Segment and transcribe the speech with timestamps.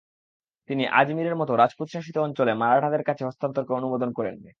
[0.69, 4.49] তিনি আজমিরের মত রাজপুত-শাসিত অঞ্চল মারাঠাদের কাছে হস্তান্তরকে অনুমোদন করেননি।